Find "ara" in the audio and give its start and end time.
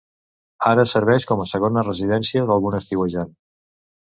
0.69-0.85